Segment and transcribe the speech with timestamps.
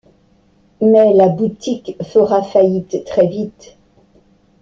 [0.81, 3.77] Mais la boutique fera faillite très vite.